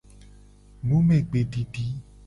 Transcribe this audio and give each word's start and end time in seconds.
Numegbedidi. 0.87 1.87